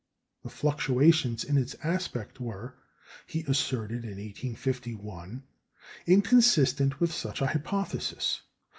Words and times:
The 0.41 0.49
fluctuations 0.49 1.43
in 1.43 1.57
its 1.59 1.75
aspect 1.83 2.39
were, 2.39 2.73
he 3.27 3.41
asserted 3.43 4.03
in 4.03 4.17
1851, 4.17 5.43
inconsistent 6.07 6.99
with 6.99 7.13
such 7.13 7.39
a 7.39 7.45
hypothesis. 7.45 8.41